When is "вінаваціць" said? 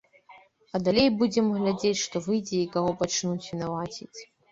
3.51-4.19